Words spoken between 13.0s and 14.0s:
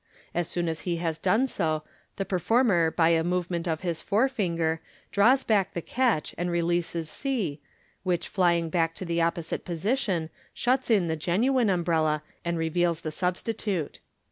the sub stitute.